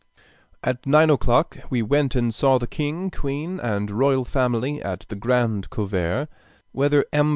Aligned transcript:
At 0.63 0.83
nine 0.87 1.11
o'clock 1.11 1.59
we 1.69 1.83
went 1.83 2.15
and 2.15 2.33
saw 2.33 2.57
the 2.57 2.65
king, 2.65 3.11
queen, 3.11 3.59
and 3.59 3.91
royal 3.91 4.25
family, 4.25 4.81
at 4.81 5.01
the 5.09 5.15
grand 5.15 5.69
couvert. 5.69 6.27
Whether 6.73 7.05
M. 7.13 7.29